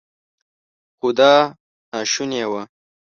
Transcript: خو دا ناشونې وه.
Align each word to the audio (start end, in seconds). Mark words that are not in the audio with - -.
خو 0.97 1.07
دا 1.17 1.33
ناشونې 1.91 2.43
وه. 2.51 2.61